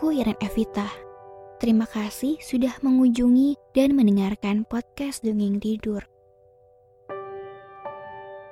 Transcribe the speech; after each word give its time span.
Aku 0.00 0.16
Iren 0.16 0.40
Evita. 0.40 0.88
Terima 1.60 1.84
kasih 1.84 2.40
sudah 2.40 2.72
mengunjungi 2.80 3.76
dan 3.76 3.92
mendengarkan 3.92 4.64
podcast 4.64 5.20
Dongeng 5.20 5.60
Tidur. 5.60 6.00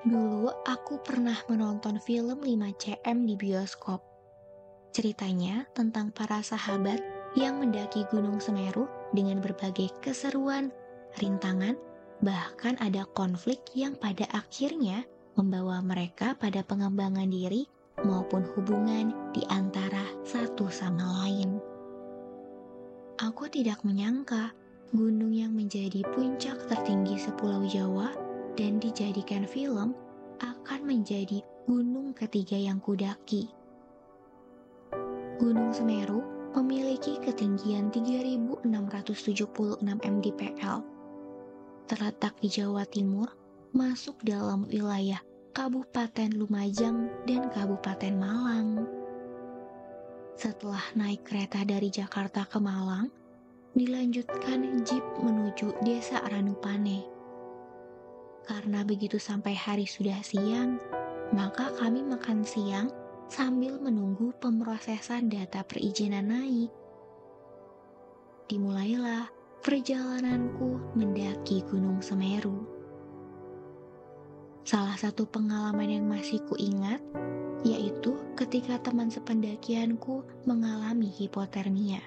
Dulu 0.05 0.53
aku 0.69 1.01
pernah 1.01 1.41
menonton 1.49 2.05
film 2.05 2.45
5CM 2.45 3.25
di 3.25 3.41
bioskop. 3.41 4.05
Ceritanya 4.93 5.65
tentang 5.73 6.13
para 6.13 6.45
sahabat 6.45 7.01
yang 7.33 7.65
mendaki 7.65 8.05
Gunung 8.13 8.45
Semeru 8.45 8.85
dengan 9.17 9.41
berbagai 9.41 9.89
keseruan, 10.05 10.69
rintangan, 11.17 11.81
bahkan 12.21 12.77
ada 12.77 13.09
konflik 13.17 13.65
yang 13.73 13.97
pada 13.97 14.29
akhirnya 14.37 15.09
membawa 15.33 15.81
mereka 15.81 16.37
pada 16.37 16.61
pengembangan 16.61 17.33
diri 17.33 17.65
maupun 18.05 18.45
hubungan 18.53 19.17
di 19.33 19.49
antara 19.49 19.78
Tidak 23.49 23.81
menyangka 23.81 24.53
gunung 24.93 25.33
yang 25.33 25.57
menjadi 25.57 26.05
puncak 26.13 26.69
tertinggi 26.69 27.17
sepulau 27.17 27.65
Jawa 27.65 28.13
dan 28.61 28.77
dijadikan 28.77 29.49
film 29.49 29.97
akan 30.37 30.81
menjadi 30.85 31.41
gunung 31.65 32.13
ketiga 32.13 32.61
yang 32.61 32.77
kudaki. 32.77 33.49
Gunung 35.41 35.73
Semeru 35.73 36.21
memiliki 36.61 37.17
ketinggian 37.25 37.89
3676 37.89 38.69
mdpl. 39.83 40.79
Terletak 41.89 42.37
di 42.45 42.53
Jawa 42.53 42.85
Timur, 42.85 43.33
masuk 43.73 44.21
dalam 44.29 44.69
wilayah 44.69 45.25
Kabupaten 45.57 46.37
Lumajang 46.37 47.09
dan 47.25 47.49
Kabupaten 47.49 48.13
Malang. 48.13 48.85
Setelah 50.37 50.85
naik 50.95 51.25
kereta 51.25 51.65
dari 51.65 51.89
Jakarta 51.89 52.45
ke 52.47 52.61
Malang, 52.63 53.09
dilanjutkan 53.79 54.83
jeep 54.83 55.07
menuju 55.23 55.71
Desa 55.87 56.19
Ranupane. 56.27 57.07
Karena 58.43 58.83
begitu 58.83 59.23
sampai 59.23 59.55
hari 59.55 59.87
sudah 59.87 60.19
siang, 60.19 60.83
maka 61.31 61.71
kami 61.79 62.03
makan 62.03 62.43
siang 62.43 62.91
sambil 63.31 63.79
menunggu 63.79 64.35
pemrosesan 64.43 65.31
data 65.31 65.63
perizinan 65.63 66.27
naik. 66.27 66.75
Dimulailah 68.51 69.31
perjalananku 69.63 70.99
mendaki 70.99 71.63
Gunung 71.71 72.03
Semeru. 72.03 72.67
Salah 74.67 74.99
satu 74.99 75.23
pengalaman 75.31 75.87
yang 75.87 76.05
masih 76.11 76.43
kuingat 76.51 76.99
yaitu 77.63 78.19
ketika 78.35 78.79
teman 78.83 79.11
sependakianku 79.11 80.23
mengalami 80.47 81.11
hipotermia 81.11 82.03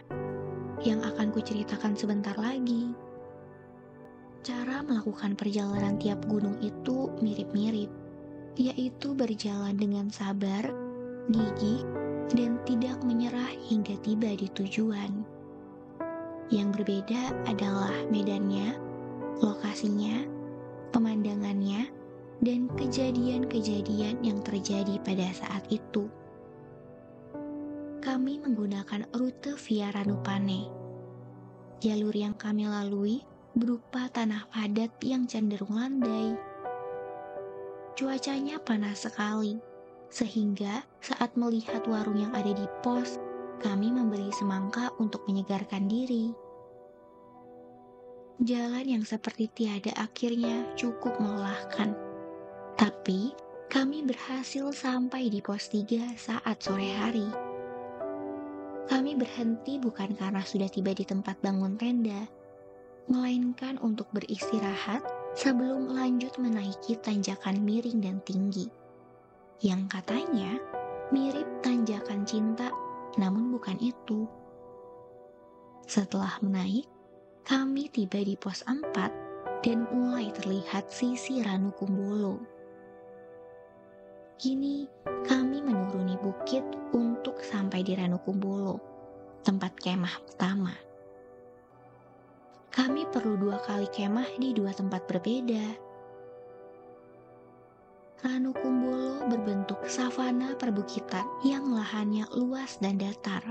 yang 0.82 1.02
akan 1.06 1.30
kuceritakan 1.30 1.94
sebentar 1.94 2.34
lagi. 2.38 2.94
Cara 4.42 4.82
melakukan 4.82 5.38
perjalanan 5.38 6.02
tiap 6.02 6.26
gunung 6.26 6.58
itu 6.66 7.14
mirip-mirip, 7.22 7.94
yaitu 8.58 9.14
berjalan 9.14 9.78
dengan 9.78 10.10
sabar, 10.10 10.66
gigih, 11.30 11.86
dan 12.34 12.58
tidak 12.66 12.98
menyerah 13.06 13.54
hingga 13.70 13.94
tiba 14.02 14.34
di 14.34 14.50
tujuan. 14.58 15.22
Yang 16.50 16.82
berbeda 16.82 17.22
adalah 17.48 17.94
medannya, 18.10 18.76
lokasinya, 19.40 20.26
pemandangannya, 20.90 21.88
dan 22.42 22.66
kejadian-kejadian 22.74 24.20
yang 24.26 24.42
terjadi 24.42 24.98
pada 25.06 25.30
saat 25.38 25.64
itu. 25.70 26.10
Kami 28.02 28.42
menggunakan 28.42 29.14
rute 29.14 29.54
via 29.62 29.94
Ranupane. 29.94 30.66
Jalur 31.86 32.18
yang 32.18 32.34
kami 32.34 32.66
lalui 32.66 33.22
berupa 33.54 34.10
tanah 34.10 34.50
padat 34.50 34.90
yang 35.06 35.30
cenderung 35.30 35.78
landai. 35.78 36.34
Cuacanya 37.94 38.58
panas 38.58 39.06
sekali, 39.06 39.62
sehingga 40.10 40.82
saat 40.98 41.38
melihat 41.38 41.86
warung 41.86 42.18
yang 42.18 42.34
ada 42.34 42.50
di 42.50 42.66
pos, 42.82 43.22
kami 43.62 43.94
membeli 43.94 44.34
semangka 44.34 44.90
untuk 44.98 45.22
menyegarkan 45.30 45.86
diri. 45.86 46.34
Jalan 48.42 48.98
yang 48.98 49.06
seperti 49.06 49.46
tiada 49.54 49.94
akhirnya 49.94 50.74
cukup 50.74 51.22
melelahkan. 51.22 51.94
Tapi, 52.82 53.30
kami 53.70 54.02
berhasil 54.10 54.74
sampai 54.74 55.30
di 55.30 55.38
pos 55.38 55.70
3 55.70 56.18
saat 56.18 56.58
sore 56.66 56.98
hari. 56.98 57.51
Kami 58.92 59.16
berhenti 59.16 59.80
bukan 59.80 60.12
karena 60.20 60.44
sudah 60.44 60.68
tiba 60.68 60.92
di 60.92 61.08
tempat 61.08 61.40
bangun 61.40 61.80
tenda, 61.80 62.28
melainkan 63.08 63.80
untuk 63.80 64.12
beristirahat 64.12 65.00
sebelum 65.32 65.96
lanjut 65.96 66.36
menaiki 66.36 67.00
tanjakan 67.00 67.64
miring 67.64 68.04
dan 68.04 68.20
tinggi. 68.28 68.68
Yang 69.64 69.96
katanya 69.96 70.60
mirip 71.08 71.48
tanjakan 71.64 72.28
cinta, 72.28 72.68
namun 73.16 73.56
bukan 73.56 73.80
itu. 73.80 74.28
Setelah 75.88 76.36
menaik, 76.44 76.84
kami 77.48 77.88
tiba 77.96 78.20
di 78.20 78.36
pos 78.36 78.60
4 78.68 79.64
dan 79.64 79.88
mulai 79.88 80.36
terlihat 80.36 80.92
sisi 80.92 81.40
Ranu 81.40 81.72
Kumbolo. 81.80 82.51
Kini 84.42 84.90
kami 85.06 85.62
menuruni 85.62 86.18
bukit 86.18 86.66
untuk 86.98 87.46
sampai 87.46 87.86
di 87.86 87.94
Ranu 87.94 88.18
Kumbolo, 88.26 88.82
tempat 89.46 89.78
kemah 89.78 90.18
pertama. 90.26 90.74
Kami 92.74 93.06
perlu 93.14 93.38
dua 93.38 93.62
kali 93.62 93.86
kemah 93.94 94.42
di 94.42 94.50
dua 94.58 94.74
tempat 94.74 95.06
berbeda. 95.06 95.78
Ranu 98.26 98.50
Kumbolo 98.58 99.30
berbentuk 99.30 99.86
savana 99.86 100.58
perbukitan 100.58 101.46
yang 101.46 101.70
lahannya 101.70 102.26
luas 102.34 102.82
dan 102.82 102.98
datar. 102.98 103.46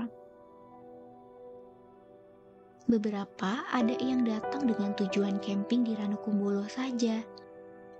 Beberapa 2.91 3.63
ada 3.71 3.95
yang 3.95 4.27
datang 4.27 4.67
dengan 4.67 4.91
tujuan 4.99 5.39
camping 5.39 5.87
di 5.87 5.95
Ranu 5.95 6.19
Kumbolo 6.19 6.67
saja, 6.67 7.23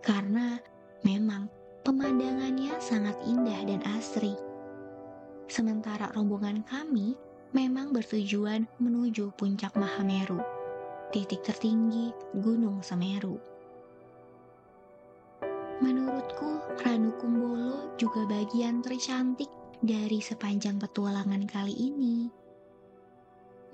karena 0.04 0.60
memang 1.08 1.61
pemandangannya 1.82 2.78
sangat 2.78 3.18
indah 3.26 3.58
dan 3.66 3.82
asri. 3.98 4.38
Sementara 5.50 6.14
rombongan 6.16 6.64
kami 6.64 7.18
memang 7.52 7.92
bertujuan 7.92 8.70
menuju 8.80 9.36
puncak 9.36 9.76
Mahameru, 9.76 10.40
titik 11.12 11.44
tertinggi 11.44 12.16
Gunung 12.40 12.80
Semeru. 12.80 13.36
Menurutku, 15.82 16.62
Ranu 16.86 17.12
Kumbolo 17.18 17.98
juga 17.98 18.24
bagian 18.30 18.86
tercantik 18.86 19.50
dari 19.82 20.22
sepanjang 20.22 20.78
petualangan 20.78 21.44
kali 21.50 21.74
ini. 21.74 22.30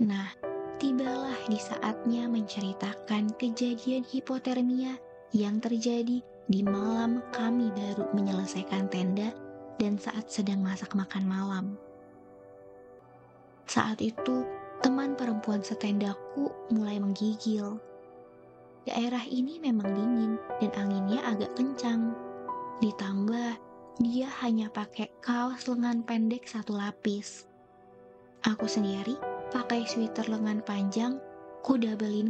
Nah, 0.02 0.32
tibalah 0.80 1.38
di 1.52 1.60
saatnya 1.60 2.32
menceritakan 2.32 3.36
kejadian 3.36 4.08
hipotermia 4.08 4.96
yang 5.36 5.60
terjadi 5.60 6.24
di 6.48 6.64
malam 6.64 7.20
kami 7.36 7.68
baru 7.76 8.08
menyelesaikan 8.16 8.88
tenda 8.88 9.36
dan 9.76 10.00
saat 10.00 10.32
sedang 10.32 10.64
masak 10.64 10.96
makan 10.96 11.28
malam. 11.28 11.66
Saat 13.68 14.00
itu, 14.00 14.48
teman 14.80 15.20
perempuan 15.20 15.60
setendaku 15.60 16.48
mulai 16.72 17.04
menggigil. 17.04 17.76
Daerah 18.88 19.28
ini 19.28 19.60
memang 19.60 19.92
dingin 19.92 20.40
dan 20.64 20.72
anginnya 20.80 21.20
agak 21.28 21.52
kencang. 21.60 22.16
Ditambah, 22.80 23.60
dia 24.00 24.32
hanya 24.40 24.72
pakai 24.72 25.12
kaos 25.20 25.68
lengan 25.68 26.00
pendek 26.08 26.48
satu 26.48 26.80
lapis. 26.80 27.44
Aku 28.48 28.72
sendiri 28.72 29.20
pakai 29.52 29.84
sweater 29.84 30.32
lengan 30.32 30.64
panjang, 30.64 31.20
ku 31.60 31.76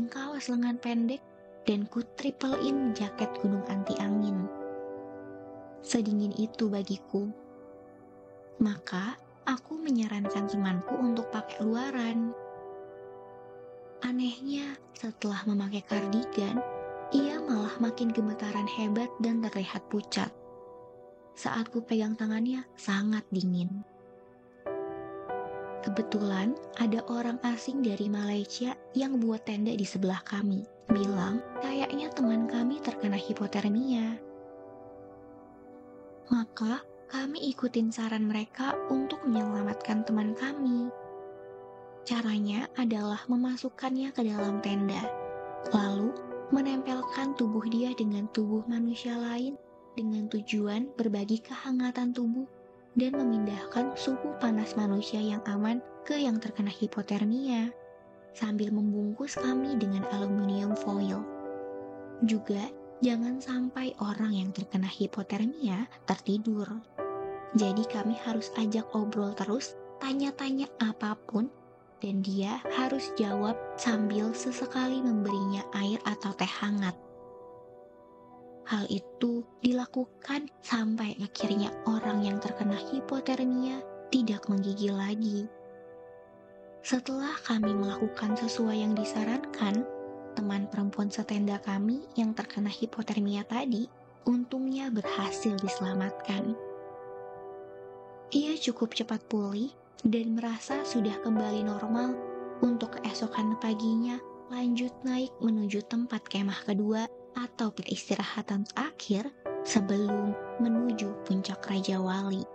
kaos 0.10 0.50
lengan 0.50 0.82
pendek, 0.82 1.22
dan 1.68 1.84
ku 1.92 2.00
triple-in 2.16 2.96
jaket 2.96 3.28
gunung 3.44 3.62
anti 3.68 3.92
angin. 4.00 4.48
Sedingin 5.84 6.32
itu 6.40 6.72
bagiku. 6.72 7.28
Maka 8.64 9.20
aku 9.44 9.76
menyarankan 9.76 10.48
temanku 10.48 10.96
untuk 10.96 11.28
pakai 11.30 11.62
luaran. 11.62 12.32
Anehnya, 14.02 14.80
setelah 14.96 15.44
memakai 15.44 15.84
kardigan, 15.84 16.64
ia 17.12 17.38
malah 17.44 17.76
makin 17.84 18.16
gemetaran 18.16 18.66
hebat 18.80 19.12
dan 19.20 19.44
terlihat 19.44 19.84
pucat. 19.92 20.32
Saat 21.38 21.70
ku 21.70 21.84
pegang 21.84 22.18
tangannya, 22.18 22.66
sangat 22.80 23.28
dingin. 23.30 23.84
Kebetulan 25.86 26.58
ada 26.82 27.00
orang 27.08 27.38
asing 27.46 27.80
dari 27.86 28.10
Malaysia 28.10 28.74
yang 28.98 29.22
buat 29.22 29.46
tenda 29.46 29.72
di 29.72 29.86
sebelah 29.86 30.20
kami. 30.26 30.77
Bilang, 30.88 31.44
kayaknya 31.60 32.08
teman 32.16 32.48
kami 32.48 32.80
terkena 32.80 33.20
hipotermia. 33.20 34.16
Maka, 36.32 36.80
kami 37.12 37.52
ikutin 37.52 37.92
saran 37.92 38.28
mereka 38.28 38.76
untuk 38.88 39.24
menyelamatkan 39.28 40.08
teman 40.08 40.32
kami. 40.36 40.88
Caranya 42.08 42.72
adalah 42.80 43.20
memasukkannya 43.28 44.16
ke 44.16 44.24
dalam 44.24 44.64
tenda, 44.64 45.04
lalu 45.76 46.16
menempelkan 46.56 47.36
tubuh 47.36 47.68
dia 47.68 47.92
dengan 47.92 48.32
tubuh 48.32 48.64
manusia 48.72 49.20
lain 49.20 49.60
dengan 50.00 50.32
tujuan 50.32 50.88
berbagi 50.96 51.44
kehangatan 51.44 52.16
tubuh 52.16 52.48
dan 52.96 53.12
memindahkan 53.18 53.92
suhu 54.00 54.40
panas 54.40 54.80
manusia 54.80 55.20
yang 55.20 55.44
aman 55.52 55.84
ke 56.08 56.16
yang 56.16 56.40
terkena 56.40 56.72
hipotermia 56.72 57.76
sambil 58.38 58.70
membungkus 58.70 59.34
kami 59.34 59.74
dengan 59.82 60.06
aluminium 60.14 60.78
foil. 60.78 61.26
Juga 62.22 62.70
jangan 63.02 63.42
sampai 63.42 63.98
orang 63.98 64.38
yang 64.38 64.54
terkena 64.54 64.86
hipotermia 64.86 65.90
tertidur. 66.06 66.70
Jadi 67.58 67.82
kami 67.90 68.14
harus 68.22 68.54
ajak 68.62 68.86
obrol 68.94 69.34
terus, 69.34 69.74
tanya-tanya 69.98 70.70
apa 70.78 71.18
pun 71.26 71.50
dan 71.98 72.22
dia 72.22 72.62
harus 72.78 73.10
jawab 73.18 73.58
sambil 73.74 74.30
sesekali 74.38 75.02
memberinya 75.02 75.66
air 75.74 75.98
atau 76.06 76.30
teh 76.38 76.46
hangat. 76.46 76.94
Hal 78.68 78.84
itu 78.92 79.48
dilakukan 79.64 80.52
sampai 80.60 81.16
akhirnya 81.24 81.72
orang 81.88 82.22
yang 82.22 82.38
terkena 82.38 82.76
hipotermia 82.76 83.80
tidak 84.12 84.44
menggigil 84.52 84.94
lagi. 84.94 85.48
Setelah 86.88 87.36
kami 87.44 87.76
melakukan 87.76 88.40
sesuai 88.40 88.80
yang 88.80 88.96
disarankan, 88.96 89.84
teman 90.40 90.72
perempuan 90.72 91.12
setenda 91.12 91.60
kami 91.60 92.00
yang 92.16 92.32
terkena 92.32 92.72
hipotermia 92.72 93.44
tadi 93.44 93.92
untungnya 94.24 94.88
berhasil 94.88 95.52
diselamatkan. 95.60 96.56
Ia 98.32 98.56
cukup 98.56 98.96
cepat 98.96 99.20
pulih 99.28 99.68
dan 100.08 100.40
merasa 100.40 100.80
sudah 100.88 101.12
kembali 101.28 101.68
normal 101.68 102.16
untuk 102.64 102.96
keesokan 103.04 103.60
paginya 103.60 104.16
lanjut 104.48 104.96
naik 105.04 105.36
menuju 105.44 105.84
tempat 105.92 106.24
kemah 106.32 106.72
kedua 106.72 107.04
atau 107.36 107.68
peristirahatan 107.68 108.64
terakhir 108.64 109.28
sebelum 109.68 110.32
menuju 110.64 111.20
puncak 111.28 111.68
Raja 111.68 112.00
Wali. 112.00 112.48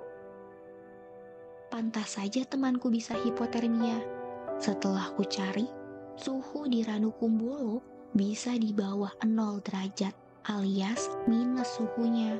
Pantas 1.68 2.16
saja 2.16 2.48
temanku 2.48 2.88
bisa 2.88 3.12
hipotermia. 3.12 4.21
Setelah 4.62 5.10
ku 5.18 5.26
cari, 5.26 5.66
suhu 6.14 6.70
di 6.70 6.86
Ranukumbolo 6.86 7.82
bisa 8.14 8.54
di 8.54 8.70
bawah 8.70 9.10
0 9.26 9.58
derajat 9.58 10.14
alias 10.46 11.10
minus 11.26 11.74
suhunya. 11.74 12.38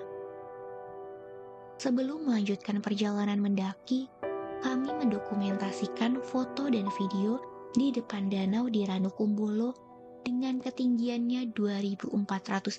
Sebelum 1.82 2.30
melanjutkan 2.30 2.78
perjalanan 2.78 3.42
mendaki, 3.42 4.06
kami 4.62 4.94
mendokumentasikan 5.02 6.22
foto 6.22 6.70
dan 6.70 6.86
video 6.94 7.42
di 7.74 7.90
depan 7.90 8.30
danau 8.30 8.70
di 8.70 8.86
Ranukumbolo 8.86 9.74
dengan 10.22 10.62
ketinggiannya 10.62 11.50
2400 11.58 12.06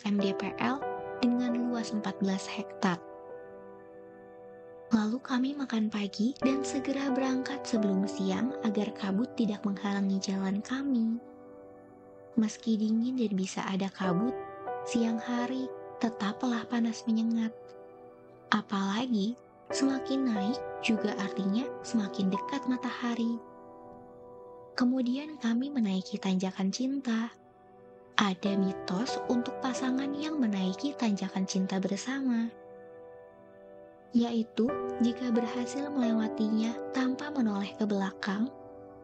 mdpl 0.08 0.76
dengan 1.20 1.52
luas 1.68 1.92
14 1.92 2.48
hektar. 2.48 2.96
Lalu 4.94 5.18
kami 5.26 5.58
makan 5.58 5.90
pagi 5.90 6.38
dan 6.38 6.62
segera 6.62 7.10
berangkat 7.10 7.66
sebelum 7.66 8.06
siang 8.06 8.54
agar 8.62 8.94
kabut 8.94 9.26
tidak 9.34 9.66
menghalangi 9.66 10.22
jalan 10.22 10.62
kami. 10.62 11.18
Meski 12.38 12.78
dingin 12.78 13.18
dan 13.18 13.34
bisa 13.34 13.66
ada 13.66 13.90
kabut, 13.90 14.38
siang 14.86 15.18
hari 15.18 15.66
tetaplah 15.98 16.62
panas 16.70 17.02
menyengat. 17.10 17.50
Apalagi 18.54 19.34
semakin 19.74 20.30
naik 20.30 20.62
juga 20.86 21.18
artinya 21.18 21.66
semakin 21.82 22.30
dekat 22.30 22.62
matahari. 22.70 23.42
Kemudian 24.78 25.42
kami 25.42 25.74
menaiki 25.74 26.22
tanjakan 26.22 26.70
cinta. 26.70 27.34
Ada 28.14 28.54
mitos 28.62 29.18
untuk 29.26 29.58
pasangan 29.58 30.14
yang 30.14 30.38
menaiki 30.38 30.94
tanjakan 30.94 31.50
cinta 31.50 31.82
bersama, 31.82 32.46
yaitu 34.14 34.70
jika 35.02 35.34
berhasil 35.34 35.90
melewatinya 35.90 36.78
tanpa 36.94 37.34
menoleh 37.34 37.74
ke 37.76 37.86
belakang, 37.90 38.48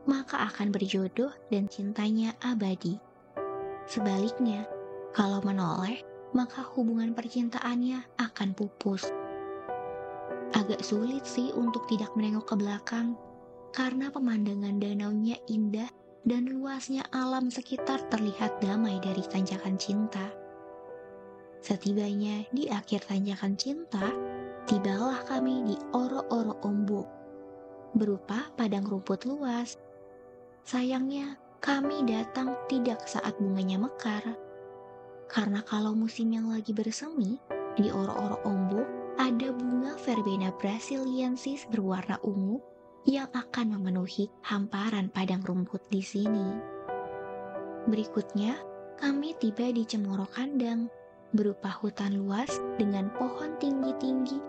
maka 0.05 0.49
akan 0.49 0.69
berjodoh 0.69 1.33
dan 1.49 1.65
cintanya 1.65 2.37
abadi. 2.45 3.01
Sebaliknya, 3.89 4.69
kalau 5.17 5.41
menoleh, 5.41 6.05
maka 6.37 6.61
hubungan 6.77 7.17
percintaannya 7.17 8.05
akan 8.21 8.49
pupus. 8.53 9.09
Agak 10.53 10.85
sulit 10.85 11.25
sih 11.25 11.49
untuk 11.57 11.89
tidak 11.89 12.13
menengok 12.13 12.53
ke 12.53 12.55
belakang, 12.57 13.17
karena 13.73 14.13
pemandangan 14.13 14.77
danaunya 14.77 15.37
indah 15.49 15.89
dan 16.25 16.45
luasnya 16.49 17.01
alam 17.09 17.49
sekitar 17.49 18.01
terlihat 18.13 18.61
damai 18.61 19.01
dari 19.01 19.25
tanjakan 19.25 19.77
cinta. 19.81 20.29
Setibanya 21.59 22.45
di 22.53 22.69
akhir 22.69 23.09
tanjakan 23.09 23.57
cinta, 23.57 24.05
tibalah 24.65 25.23
kami 25.23 25.63
di 25.63 25.75
Oro-Oro 25.95 26.59
Ombok, 26.65 27.07
berupa 27.95 28.49
padang 28.57 28.83
rumput 28.83 29.23
luas. 29.29 29.77
Sayangnya, 30.65 31.39
kami 31.59 32.07
datang 32.07 32.55
tidak 32.71 33.03
saat 33.07 33.35
bunganya 33.39 33.79
mekar. 33.79 34.23
Karena 35.29 35.61
kalau 35.61 35.93
musim 35.93 36.33
yang 36.33 36.49
lagi 36.49 36.73
bersemi, 36.73 37.37
di 37.77 37.91
Oro-Oro 37.93 38.41
Ombok 38.43 38.87
ada 39.19 39.51
bunga 39.51 39.93
verbena 40.01 40.49
brasiliensis 40.57 41.67
berwarna 41.69 42.17
ungu 42.23 42.63
yang 43.03 43.29
akan 43.35 43.77
memenuhi 43.77 44.31
hamparan 44.47 45.11
padang 45.11 45.43
rumput 45.43 45.83
di 45.91 46.01
sini. 46.01 46.55
Berikutnya, 47.87 48.57
kami 48.99 49.35
tiba 49.39 49.71
di 49.71 49.87
Cemoro 49.87 50.27
Kandang, 50.27 50.91
berupa 51.31 51.69
hutan 51.69 52.17
luas 52.17 52.49
dengan 52.81 53.13
pohon 53.13 53.53
tinggi-tinggi 53.61 54.48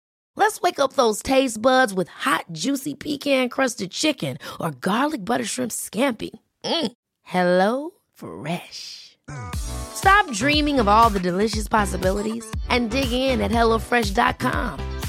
Let's 0.35 0.61
wake 0.61 0.79
up 0.79 0.93
those 0.93 1.21
taste 1.21 1.61
buds 1.61 1.93
with 1.93 2.07
hot, 2.07 2.45
juicy 2.51 2.95
pecan 2.95 3.49
crusted 3.49 3.91
chicken 3.91 4.37
or 4.59 4.71
garlic 4.71 5.23
butter 5.23 5.45
shrimp 5.45 5.71
scampi. 5.71 6.31
Mm. 6.63 6.91
Hello 7.23 7.91
Fresh. 8.13 9.17
Stop 9.55 10.31
dreaming 10.31 10.79
of 10.79 10.87
all 10.87 11.09
the 11.09 11.19
delicious 11.19 11.67
possibilities 11.67 12.45
and 12.69 12.89
dig 12.89 13.11
in 13.11 13.39
at 13.41 13.51
HelloFresh.com. 13.51 14.99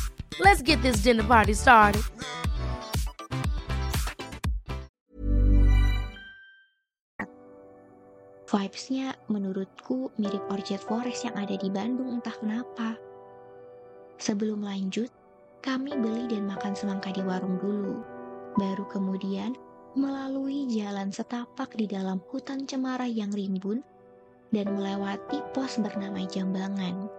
Let's 0.40 0.62
get 0.62 0.80
this 0.82 1.02
dinner 1.02 1.24
party 1.24 1.54
started. 1.54 2.02
Vibes-nya 8.52 9.16
menurutku 9.32 10.12
mirip 10.20 10.44
Orchard 10.52 10.84
Forest 10.84 11.24
yang 11.24 11.40
ada 11.40 11.56
di 11.56 11.72
Bandung 11.72 12.20
entah 12.20 12.36
kenapa. 12.36 13.11
Sebelum 14.22 14.62
lanjut, 14.62 15.10
kami 15.66 15.98
beli 15.98 16.30
dan 16.30 16.46
makan 16.46 16.78
semangka 16.78 17.10
di 17.10 17.26
warung 17.26 17.58
dulu. 17.58 17.98
Baru 18.54 18.86
kemudian 18.86 19.58
melalui 19.98 20.62
jalan 20.70 21.10
setapak 21.10 21.74
di 21.74 21.90
dalam 21.90 22.22
hutan 22.30 22.62
cemara 22.62 23.02
yang 23.02 23.34
rimbun 23.34 23.82
dan 24.54 24.78
melewati 24.78 25.42
pos 25.50 25.82
bernama 25.82 26.22
Jambangan. 26.22 27.10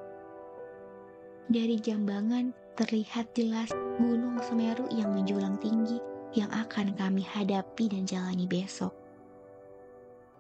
Dari 1.51 1.75
Jambangan 1.75 2.55
terlihat 2.79 3.35
jelas 3.35 3.67
Gunung 3.99 4.39
Semeru 4.39 4.87
yang 4.95 5.11
menjulang 5.11 5.59
tinggi 5.59 5.99
yang 6.31 6.47
akan 6.55 6.95
kami 6.95 7.27
hadapi 7.27 7.91
dan 7.91 8.07
jalani 8.07 8.47
besok. 8.47 8.95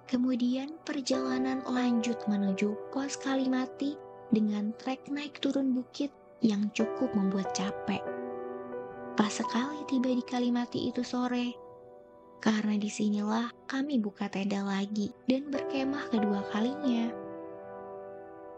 Kemudian 0.07 0.79
perjalanan 0.87 1.59
lanjut 1.67 2.23
menuju 2.31 2.71
pos 2.95 3.19
Kalimati 3.19 3.99
dengan 4.31 4.71
trek 4.79 5.11
naik 5.11 5.43
turun 5.43 5.75
bukit 5.75 6.22
yang 6.43 6.67
cukup 6.75 7.15
membuat 7.15 7.55
capek. 7.55 8.03
Pas 9.15 9.31
sekali 9.31 9.87
tiba 9.87 10.11
di 10.11 10.21
Kalimati 10.21 10.91
itu 10.91 11.01
sore, 11.01 11.55
karena 12.43 12.75
di 12.75 12.91
sinilah 12.91 13.47
kami 13.71 14.03
buka 14.03 14.27
tenda 14.27 14.67
lagi 14.67 15.15
dan 15.31 15.47
berkemah 15.47 16.11
kedua 16.11 16.43
kalinya. 16.51 17.07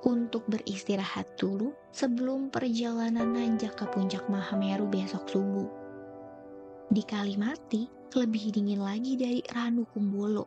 Untuk 0.06 0.46
beristirahat 0.50 1.38
dulu 1.38 1.74
sebelum 1.94 2.50
perjalanan 2.50 3.30
nanjak 3.34 3.78
ke 3.78 3.86
puncak 3.90 4.26
Mahameru 4.26 4.90
besok 4.90 5.30
subuh. 5.30 5.70
Di 6.90 7.02
Kalimati 7.06 7.90
lebih 8.14 8.54
dingin 8.54 8.82
lagi 8.82 9.18
dari 9.18 9.42
Ranu 9.50 9.86
Kumbolo. 9.90 10.46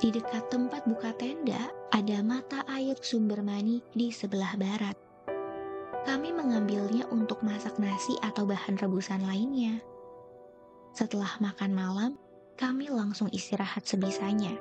Di 0.00 0.08
dekat 0.08 0.48
tempat 0.48 0.84
buka 0.88 1.12
tenda 1.16 1.70
ada 1.92 2.18
mata 2.24 2.64
air 2.72 2.96
sumber 3.00 3.44
mani 3.44 3.84
di 3.92 4.08
sebelah 4.08 4.56
barat. 4.56 4.96
Kami 6.04 6.36
mengambilnya 6.36 7.08
untuk 7.08 7.40
masak 7.40 7.80
nasi 7.80 8.12
atau 8.20 8.44
bahan 8.44 8.76
rebusan 8.76 9.24
lainnya. 9.24 9.80
Setelah 10.92 11.40
makan 11.40 11.72
malam, 11.72 12.12
kami 12.60 12.92
langsung 12.92 13.32
istirahat 13.32 13.88
sebisanya. 13.88 14.54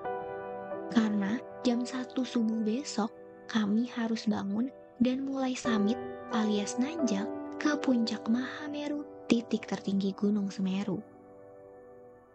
Karena 0.90 1.38
jam 1.62 1.84
1 1.84 2.16
subuh 2.16 2.64
besok, 2.64 3.12
kami 3.52 3.92
harus 3.92 4.26
bangun 4.26 4.72
dan 5.04 5.28
mulai 5.28 5.54
samit 5.54 6.00
alias 6.32 6.80
nanjak 6.80 7.28
ke 7.60 7.76
puncak 7.80 8.24
Mahameru, 8.32 9.04
titik 9.28 9.68
tertinggi 9.68 10.16
Gunung 10.16 10.48
Semeru. 10.48 11.04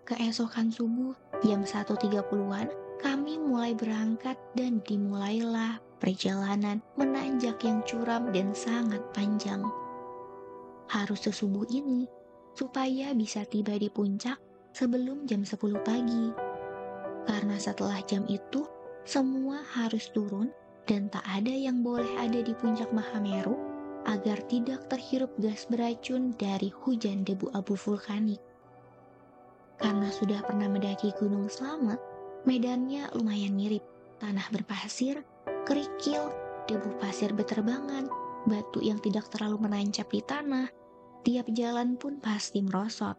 Keesokan 0.04 0.72
subuh, 0.72 1.12
jam 1.44 1.64
1.30-an, 1.64 2.68
kami 2.98 3.38
mulai 3.38 3.72
berangkat 3.78 4.34
dan 4.58 4.82
dimulailah 4.82 5.78
perjalanan 6.02 6.82
menanjak 6.98 7.58
yang 7.62 7.82
curam 7.86 8.30
dan 8.34 8.50
sangat 8.54 9.02
panjang. 9.14 9.62
Harus 10.90 11.26
sesubuh 11.26 11.66
ini 11.70 12.06
supaya 12.58 13.14
bisa 13.14 13.46
tiba 13.46 13.78
di 13.78 13.86
puncak 13.86 14.38
sebelum 14.74 15.26
jam 15.30 15.46
10 15.46 15.58
pagi. 15.86 16.34
Karena 17.28 17.54
setelah 17.60 18.02
jam 18.08 18.24
itu, 18.26 18.66
semua 19.06 19.62
harus 19.78 20.10
turun 20.10 20.50
dan 20.88 21.12
tak 21.12 21.22
ada 21.28 21.52
yang 21.52 21.84
boleh 21.84 22.08
ada 22.16 22.40
di 22.40 22.56
puncak 22.56 22.88
Mahameru 22.90 23.54
agar 24.08 24.40
tidak 24.48 24.88
terhirup 24.88 25.28
gas 25.36 25.68
beracun 25.68 26.32
dari 26.40 26.72
hujan 26.72 27.28
debu 27.28 27.52
abu 27.52 27.76
vulkanik. 27.76 28.40
Karena 29.78 30.08
sudah 30.10 30.40
pernah 30.42 30.66
mendaki 30.66 31.12
Gunung 31.20 31.46
Slamet, 31.46 32.00
medannya 32.46 33.10
lumayan 33.16 33.54
mirip, 33.58 33.82
tanah 34.22 34.46
berpasir 34.50 35.22
kerikil, 35.68 36.32
debu 36.64 36.96
pasir 36.96 37.32
beterbangan, 37.36 38.08
batu 38.48 38.80
yang 38.80 38.96
tidak 39.04 39.28
terlalu 39.28 39.68
menancap 39.68 40.08
di 40.08 40.24
tanah, 40.24 40.68
tiap 41.26 41.44
jalan 41.52 41.98
pun 42.00 42.16
pasti 42.22 42.64
merosot. 42.64 43.16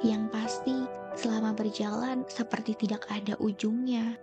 Yang 0.00 0.24
pasti, 0.30 0.76
selama 1.18 1.52
berjalan 1.52 2.22
seperti 2.30 2.78
tidak 2.78 3.04
ada 3.10 3.34
ujungnya. 3.42 4.16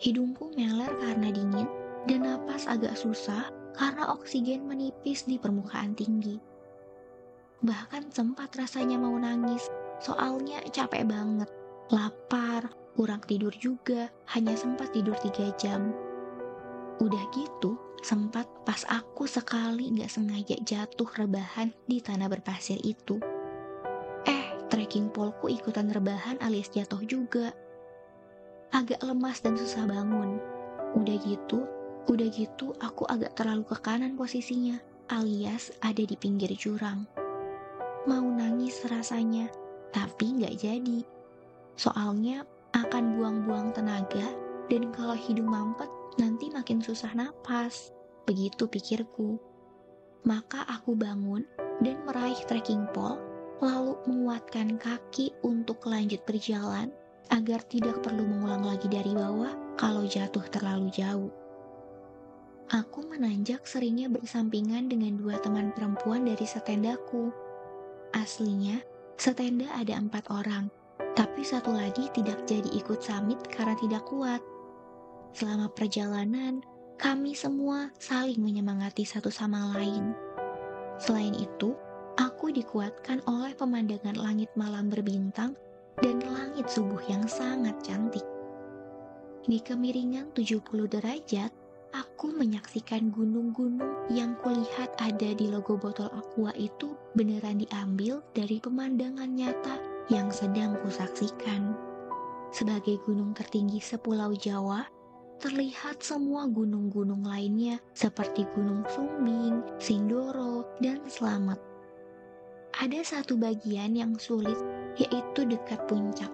Hidungku 0.00 0.50
meler 0.56 0.90
karena 0.98 1.28
dingin, 1.28 1.68
dan 2.08 2.24
napas 2.24 2.64
agak 2.64 2.96
susah 2.96 3.52
karena 3.76 4.08
oksigen 4.10 4.64
menipis 4.64 5.28
di 5.28 5.36
permukaan 5.36 5.92
tinggi. 5.92 6.40
Bahkan 7.60 8.08
sempat 8.08 8.56
rasanya 8.56 8.96
mau 8.96 9.12
nangis, 9.20 9.68
soalnya 10.00 10.64
capek 10.72 11.04
banget, 11.04 11.48
lapar, 11.90 12.70
kurang 12.94 13.18
tidur 13.26 13.50
juga, 13.58 14.06
hanya 14.30 14.54
sempat 14.54 14.94
tidur 14.94 15.18
tiga 15.18 15.50
jam. 15.58 15.90
Udah 17.02 17.22
gitu, 17.34 17.74
sempat 17.98 18.46
pas 18.62 18.86
aku 18.86 19.26
sekali 19.26 19.90
gak 19.98 20.14
sengaja 20.14 20.54
jatuh 20.62 21.10
rebahan 21.18 21.74
di 21.90 21.98
tanah 21.98 22.30
berpasir 22.30 22.78
itu. 22.86 23.18
Eh, 24.22 24.54
trekking 24.70 25.10
polku 25.10 25.50
ikutan 25.50 25.90
rebahan 25.90 26.38
alias 26.38 26.70
jatuh 26.70 27.02
juga. 27.02 27.50
Agak 28.70 29.02
lemas 29.02 29.42
dan 29.42 29.58
susah 29.58 29.82
bangun. 29.82 30.38
Udah 30.94 31.18
gitu, 31.26 31.66
udah 32.06 32.28
gitu 32.30 32.70
aku 32.78 33.02
agak 33.10 33.34
terlalu 33.34 33.66
ke 33.66 33.76
kanan 33.82 34.14
posisinya, 34.14 34.78
alias 35.10 35.74
ada 35.82 36.06
di 36.06 36.14
pinggir 36.14 36.54
jurang. 36.54 37.02
Mau 38.06 38.30
nangis 38.30 38.78
rasanya, 38.86 39.50
tapi 39.90 40.38
gak 40.38 40.54
jadi. 40.54 41.19
Soalnya 41.76 42.46
akan 42.72 43.18
buang-buang 43.18 43.74
tenaga 43.74 44.30
dan 44.70 44.94
kalau 44.94 45.18
hidung 45.18 45.50
mampet 45.50 45.90
nanti 46.18 46.50
makin 46.50 46.78
susah 46.78 47.10
napas. 47.14 47.90
Begitu 48.24 48.70
pikirku. 48.70 49.38
Maka 50.22 50.62
aku 50.68 50.94
bangun 50.94 51.42
dan 51.80 51.98
meraih 52.06 52.38
trekking 52.46 52.86
pole 52.94 53.18
lalu 53.60 53.96
menguatkan 54.08 54.80
kaki 54.80 55.36
untuk 55.44 55.84
lanjut 55.84 56.20
berjalan 56.24 56.88
agar 57.28 57.60
tidak 57.68 58.00
perlu 58.00 58.24
mengulang 58.24 58.64
lagi 58.64 58.88
dari 58.88 59.12
bawah 59.12 59.52
kalau 59.76 60.04
jatuh 60.08 60.44
terlalu 60.48 60.88
jauh. 60.90 61.30
Aku 62.70 63.02
menanjak 63.02 63.66
seringnya 63.66 64.06
bersampingan 64.06 64.86
dengan 64.86 65.18
dua 65.18 65.42
teman 65.42 65.74
perempuan 65.74 66.22
dari 66.22 66.46
setendaku. 66.46 67.34
Aslinya, 68.14 68.78
setenda 69.18 69.66
ada 69.74 69.98
empat 69.98 70.30
orang, 70.30 70.70
tapi 71.18 71.42
satu 71.42 71.74
lagi 71.74 72.06
tidak 72.14 72.46
jadi 72.46 72.70
ikut 72.70 73.02
summit 73.02 73.42
karena 73.50 73.74
tidak 73.78 74.06
kuat. 74.06 74.38
Selama 75.34 75.70
perjalanan, 75.70 76.62
kami 76.98 77.34
semua 77.34 77.90
saling 77.98 78.38
menyemangati 78.38 79.02
satu 79.02 79.30
sama 79.30 79.74
lain. 79.74 80.14
Selain 81.00 81.34
itu, 81.34 81.74
aku 82.18 82.54
dikuatkan 82.54 83.24
oleh 83.26 83.56
pemandangan 83.56 84.18
langit 84.18 84.50
malam 84.54 84.86
berbintang 84.92 85.56
dan 85.98 86.22
langit 86.30 86.70
subuh 86.70 87.00
yang 87.10 87.26
sangat 87.26 87.74
cantik. 87.82 88.24
Di 89.48 89.58
kemiringan 89.64 90.30
70 90.36 90.62
derajat, 90.86 91.50
aku 91.90 92.30
menyaksikan 92.30 93.10
gunung-gunung 93.10 94.06
yang 94.12 94.38
kulihat 94.44 94.94
ada 95.00 95.30
di 95.34 95.50
logo 95.50 95.74
botol 95.74 96.06
aqua 96.12 96.54
itu 96.54 96.94
beneran 97.18 97.58
diambil 97.58 98.22
dari 98.36 98.62
pemandangan 98.62 99.30
nyata 99.34 99.89
yang 100.10 100.28
sedang 100.34 100.74
kusaksikan. 100.82 101.72
Sebagai 102.50 102.98
gunung 103.06 103.30
tertinggi 103.30 103.78
sepulau 103.78 104.34
Jawa, 104.34 104.82
terlihat 105.38 106.02
semua 106.02 106.50
gunung-gunung 106.50 107.24
lainnya 107.24 107.80
seperti 107.96 108.44
Gunung 108.52 108.84
Sumbing, 108.90 109.64
Sindoro, 109.80 110.66
dan 110.82 111.00
Slamet. 111.06 111.56
Ada 112.76 113.00
satu 113.06 113.38
bagian 113.38 113.94
yang 113.94 114.18
sulit, 114.18 114.58
yaitu 114.98 115.46
dekat 115.46 115.80
puncak, 115.86 116.28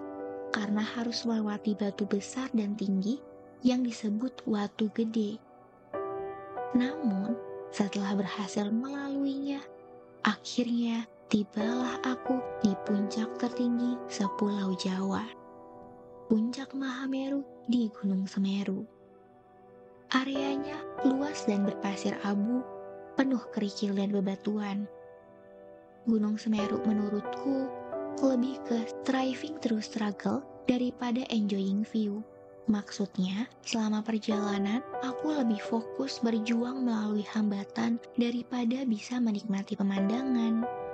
karena 0.51 0.83
harus 0.83 1.23
melewati 1.29 1.77
batu 1.77 2.09
besar 2.09 2.49
dan 2.57 2.75
tinggi 2.75 3.21
yang 3.61 3.85
disebut 3.85 4.43
Watu 4.49 4.89
Gede. 4.97 5.37
Namun, 6.73 7.37
setelah 7.71 8.17
berhasil 8.17 8.69
melaluinya, 8.73 9.61
akhirnya 10.25 11.07
tibalah 11.27 11.99
aku 12.07 12.39
di 12.63 12.71
puncak 12.87 13.27
tertinggi 13.43 13.99
sepulau 14.07 14.79
Jawa. 14.79 15.27
Puncak 16.31 16.71
Mahameru 16.71 17.43
di 17.67 17.91
Gunung 17.91 18.31
Semeru. 18.31 18.87
Areanya 20.15 20.79
luas 21.03 21.43
dan 21.51 21.67
berpasir 21.67 22.15
abu, 22.23 22.63
penuh 23.19 23.43
kerikil 23.51 23.99
dan 23.99 24.15
bebatuan. 24.15 24.87
Gunung 26.07 26.39
Semeru 26.39 26.79
menurutku 26.87 27.67
lebih 28.23 28.63
ke 28.63 28.87
striving 28.87 29.59
through 29.59 29.83
struggle 29.83 30.47
daripada 30.71 31.27
enjoying 31.35 31.83
view. 31.83 32.23
Maksudnya, 32.71 33.51
selama 33.67 34.03
perjalanan, 34.03 34.83
aku 35.03 35.35
lebih 35.35 35.59
fokus 35.59 36.23
berjuang 36.23 36.87
melalui 36.87 37.27
hambatan 37.35 37.99
daripada 38.15 38.87
bisa 38.87 39.19
menikmati 39.19 39.75
pemandangan. 39.79 40.86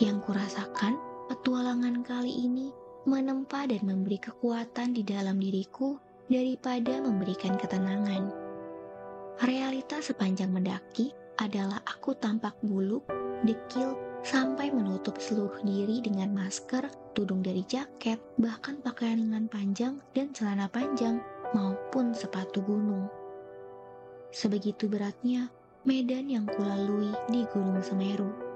Yang 0.00 0.32
kurasakan, 0.32 0.96
petualangan 1.28 2.00
kali 2.00 2.32
ini 2.32 2.72
menempa 3.04 3.68
dan 3.68 3.84
memberi 3.84 4.16
kekuatan 4.16 4.96
di 4.96 5.04
dalam 5.04 5.36
diriku 5.36 6.00
daripada 6.32 7.04
memberikan 7.04 7.60
ketenangan. 7.60 8.32
Realita 9.44 10.00
sepanjang 10.00 10.56
mendaki 10.56 11.12
adalah 11.36 11.84
aku 11.84 12.16
tampak 12.16 12.56
buluk 12.64 13.04
dekil, 13.44 13.96
sampai 14.20 14.68
menutup 14.68 15.16
seluruh 15.16 15.60
diri 15.64 16.04
dengan 16.04 16.32
masker, 16.32 16.84
tudung 17.16 17.40
dari 17.40 17.64
jaket, 17.64 18.20
bahkan 18.36 18.76
pakaian 18.80 19.20
lengan 19.20 19.48
panjang 19.48 19.94
dan 20.12 20.32
celana 20.36 20.68
panjang, 20.68 21.20
maupun 21.56 22.12
sepatu 22.12 22.60
gunung. 22.64 23.08
Sebegitu 24.30 24.86
beratnya 24.86 25.48
medan 25.82 26.28
yang 26.30 26.46
kulalui 26.46 27.10
di 27.32 27.42
Gunung 27.50 27.82
Semeru. 27.82 28.49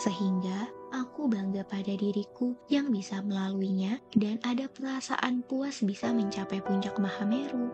Sehingga 0.00 0.72
aku 0.96 1.28
bangga 1.28 1.60
pada 1.68 1.92
diriku 1.92 2.56
yang 2.72 2.88
bisa 2.88 3.20
melaluinya 3.20 4.00
dan 4.16 4.40
ada 4.40 4.64
perasaan 4.64 5.44
puas 5.44 5.84
bisa 5.84 6.08
mencapai 6.08 6.64
puncak 6.64 6.96
Mahameru. 6.96 7.68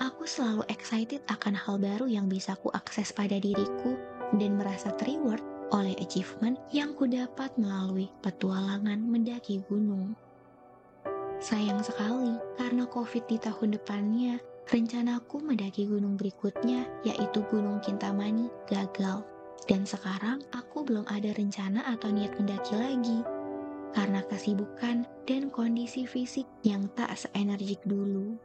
Aku 0.00 0.24
selalu 0.24 0.64
excited 0.72 1.20
akan 1.28 1.52
hal 1.52 1.76
baru 1.76 2.08
yang 2.08 2.32
bisa 2.32 2.56
ku 2.56 2.72
akses 2.72 3.12
pada 3.12 3.36
diriku 3.36 3.92
dan 4.40 4.56
merasa 4.56 4.88
terreward 4.96 5.44
oleh 5.68 5.92
achievement 6.00 6.56
yang 6.72 6.96
ku 6.96 7.04
dapat 7.04 7.52
melalui 7.60 8.08
petualangan 8.24 8.96
mendaki 8.96 9.60
gunung. 9.68 10.16
Sayang 11.38 11.84
sekali, 11.84 12.34
karena 12.56 12.88
COVID 12.88 13.24
di 13.30 13.36
tahun 13.36 13.76
depannya, 13.76 14.40
rencanaku 14.66 15.38
mendaki 15.38 15.86
gunung 15.86 16.18
berikutnya, 16.18 16.82
yaitu 17.06 17.46
Gunung 17.46 17.78
Kintamani, 17.78 18.50
gagal. 18.66 19.22
Dan 19.64 19.82
sekarang 19.88 20.44
aku 20.54 20.86
belum 20.86 21.08
ada 21.08 21.34
rencana 21.34 21.82
atau 21.88 22.12
niat 22.12 22.36
mendaki 22.38 22.78
lagi, 22.78 23.20
karena 23.96 24.22
kesibukan 24.28 25.08
dan 25.24 25.48
kondisi 25.48 26.04
fisik 26.04 26.46
yang 26.62 26.86
tak 26.92 27.16
seenergik 27.16 27.80
dulu. 27.88 28.36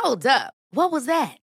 Hold 0.00 0.26
up. 0.26 0.54
What 0.72 0.90
was 0.90 1.06
that? 1.06 1.38